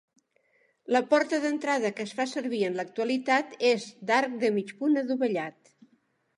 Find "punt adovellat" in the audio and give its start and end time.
4.83-5.75